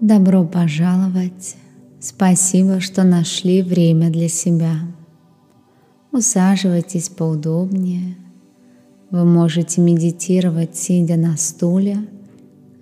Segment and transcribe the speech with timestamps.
[0.00, 1.56] Добро пожаловать!
[2.00, 4.80] Спасибо, что нашли время для себя.
[6.12, 8.18] Усаживайтесь поудобнее.
[9.10, 11.96] Вы можете медитировать, сидя на стуле,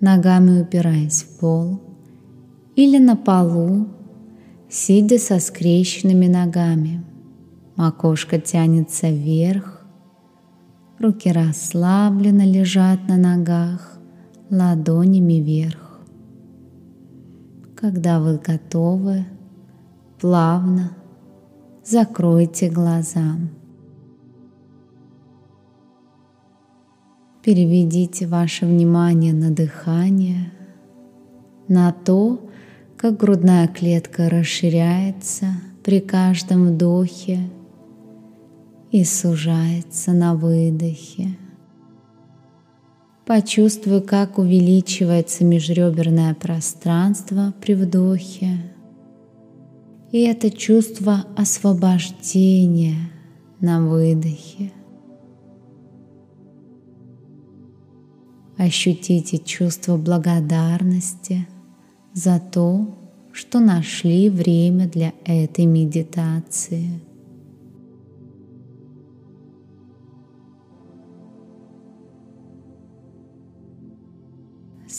[0.01, 1.79] ногами упираясь в пол,
[2.75, 3.87] или на полу,
[4.69, 7.01] сидя со скрещенными ногами.
[7.77, 9.85] Макушка тянется вверх,
[10.99, 13.99] руки расслабленно лежат на ногах,
[14.49, 15.84] ладонями вверх.
[17.75, 19.25] Когда вы готовы,
[20.19, 20.95] плавно
[21.83, 23.35] закройте глаза.
[27.43, 30.51] Переведите ваше внимание на дыхание,
[31.67, 32.49] на то,
[32.97, 35.47] как грудная клетка расширяется
[35.83, 37.39] при каждом вдохе
[38.89, 41.37] и сужается на выдохе.
[43.25, 48.59] Почувствуй, как увеличивается межреберное пространство при вдохе.
[50.11, 53.09] И это чувство освобождения
[53.59, 54.71] на выдохе.
[58.57, 61.47] Ощутите чувство благодарности
[62.13, 62.95] за то,
[63.33, 67.01] что нашли время для этой медитации.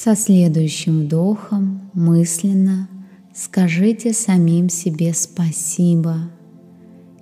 [0.07, 2.89] Со следующим вдохом мысленно
[3.35, 6.31] скажите самим себе спасибо.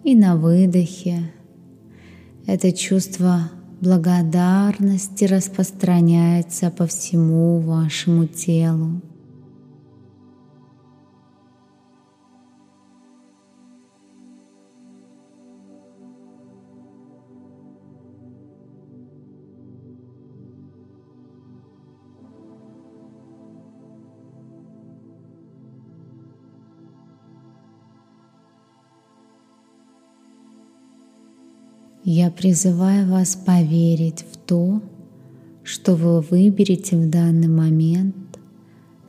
[0.03, 1.33] И на выдохе
[2.45, 9.01] это чувство благодарности распространяется по всему вашему телу.
[32.07, 34.83] Я призываю вас поверить в то,
[35.63, 38.15] что вы выберете в данный момент,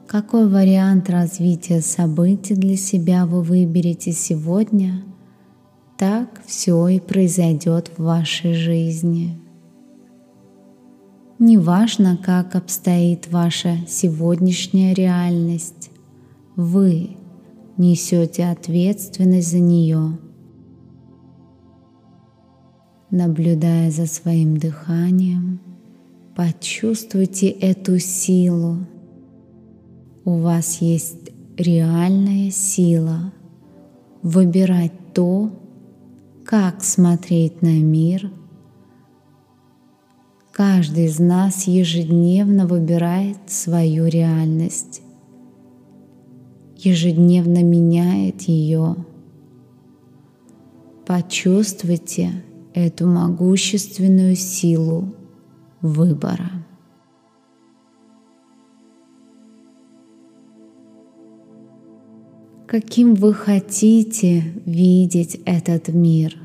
[0.07, 5.03] какой вариант развития событий для себя вы выберете сегодня,
[5.97, 9.37] так все и произойдет в вашей жизни.
[11.37, 15.89] Неважно, как обстоит ваша сегодняшняя реальность,
[16.55, 17.17] вы
[17.75, 20.17] несете ответственность за нее–
[23.17, 25.61] Наблюдая за своим дыханием,
[26.35, 28.79] почувствуйте эту силу.
[30.25, 33.31] У вас есть реальная сила
[34.21, 35.49] выбирать то,
[36.43, 38.33] как смотреть на мир.
[40.51, 45.01] Каждый из нас ежедневно выбирает свою реальность,
[46.75, 48.97] ежедневно меняет ее.
[51.05, 52.43] Почувствуйте,
[52.75, 55.15] эту могущественную силу
[55.81, 56.51] выбора.
[62.67, 66.37] Каким вы хотите видеть этот мир?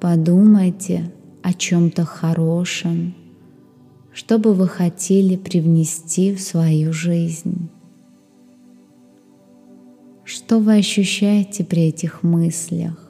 [0.00, 1.12] Подумайте
[1.42, 3.14] о чем-то хорошем,
[4.14, 7.68] что бы вы хотели привнести в свою жизнь.
[10.24, 13.05] Что вы ощущаете при этих мыслях?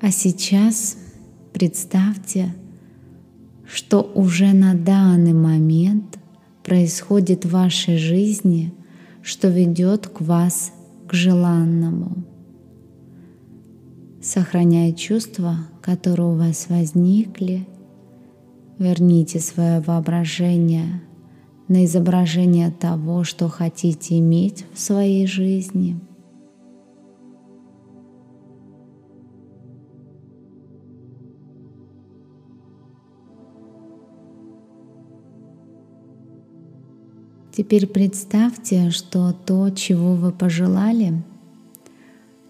[0.00, 0.96] А сейчас
[1.52, 2.54] представьте,
[3.66, 6.20] что уже на данный момент
[6.62, 8.72] происходит в вашей жизни,
[9.22, 10.72] что ведет к вас
[11.08, 12.24] к желанному.
[14.22, 17.66] Сохраняя чувства, которые у вас возникли,
[18.78, 21.02] верните свое воображение
[21.66, 25.98] на изображение того, что хотите иметь в своей жизни–
[37.58, 41.24] Теперь представьте, что то, чего вы пожелали,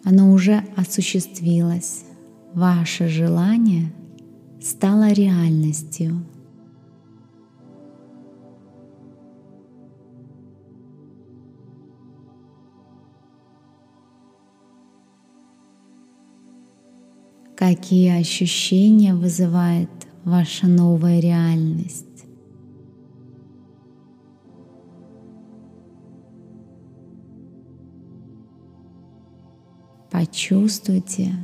[0.05, 2.05] оно уже осуществилось.
[2.53, 3.91] Ваше желание
[4.61, 6.27] стало реальностью.
[17.57, 19.89] Какие ощущения вызывает
[20.25, 22.18] ваша новая реальность?
[30.11, 31.35] Почувствуйте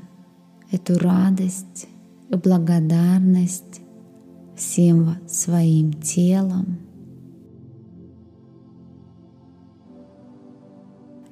[0.70, 1.86] эту радость
[2.30, 3.80] и благодарность
[4.56, 6.78] всем своим телом.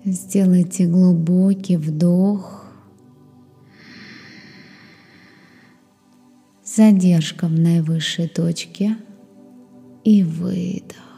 [0.04, 2.66] Сделайте глубокий вдох,
[6.64, 8.96] задержка в наивысшей точке
[10.04, 11.11] и выдох.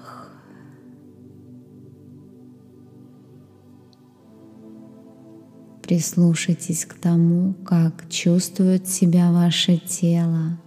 [5.84, 10.58] Прислушайтесь к тому, как чувствует себя ваше тело.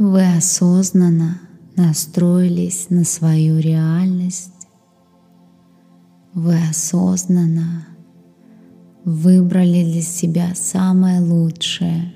[0.00, 1.42] Вы осознанно
[1.76, 4.66] настроились на свою реальность.
[6.32, 7.86] Вы осознанно
[9.04, 12.14] выбрали для себя самое лучшее.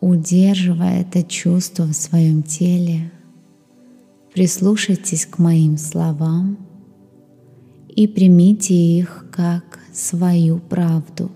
[0.00, 3.10] Удерживая это чувство в своем теле,
[4.32, 6.58] прислушайтесь к моим словам–
[7.96, 11.30] и примите их как свою правду.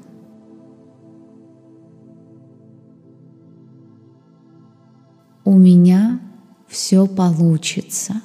[5.43, 6.21] У меня
[6.69, 8.21] все получится.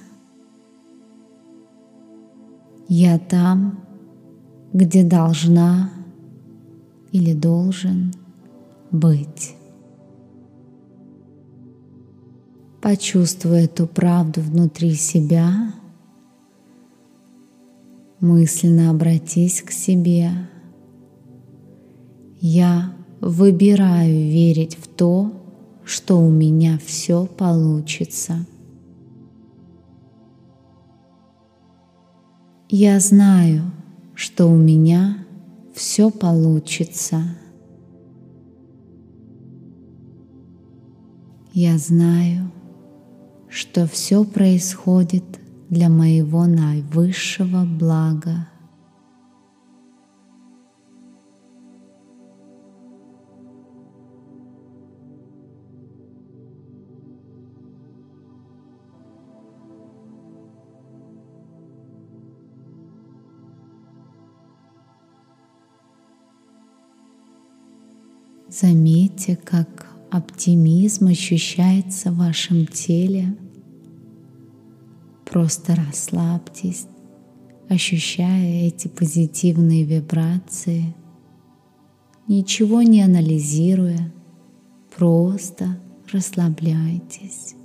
[2.89, 3.79] Я там,
[4.73, 5.89] где должна
[7.13, 8.13] или должен
[8.91, 9.55] быть.
[12.81, 15.73] Почувствуй эту правду внутри себя–
[18.25, 20.31] мысленно обратись к себе.
[22.41, 25.31] Я выбираю верить в то,
[25.85, 28.45] что у меня все получится.
[32.67, 33.71] Я знаю,
[34.15, 35.19] что у меня
[35.73, 37.23] все получится.
[41.53, 42.51] Я знаю,
[43.47, 45.23] что все происходит
[45.69, 48.47] для моего наивысшего блага.
[68.47, 73.35] Заметьте, как оптимизм ощущается в вашем теле–
[75.35, 76.87] Просто расслабьтесь,
[77.67, 80.95] ощущая эти позитивные вибрации,
[82.25, 84.13] ничего не анализируя,
[84.95, 85.77] просто
[86.09, 87.55] расслабляйтесь.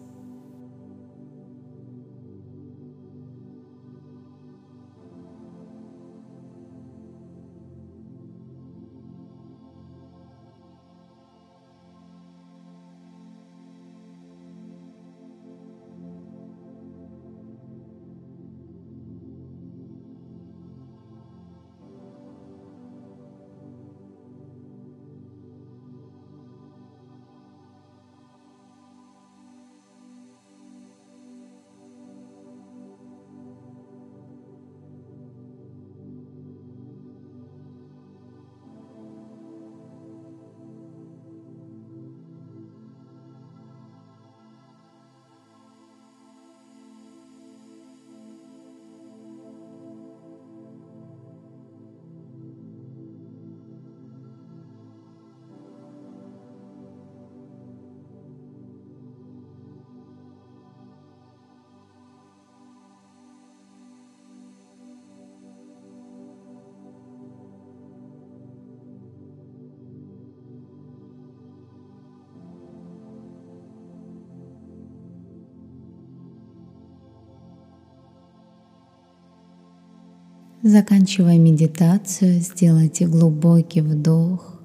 [80.73, 84.61] Заканчивая медитацию, сделайте глубокий вдох,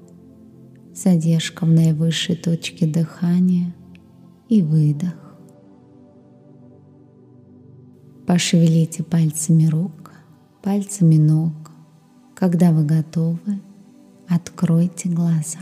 [0.94, 3.74] задержка в наивысшей точке дыхания
[4.48, 5.16] и выдох.
[8.28, 10.12] Пошевелите пальцами рук,
[10.62, 11.72] пальцами ног.
[12.36, 13.60] Когда вы готовы,
[14.28, 15.62] откройте глаза.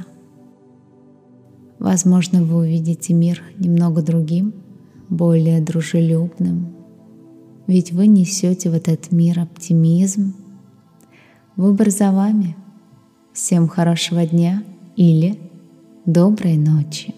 [1.79, 4.53] Возможно, вы увидите мир немного другим,
[5.07, 6.82] более дружелюбным,
[7.67, 10.35] ведь вы несете в этот мир оптимизм.
[11.55, 12.55] Выбор за вами.
[13.33, 14.63] Всем хорошего дня
[14.95, 15.39] или
[16.05, 17.13] доброй ночи.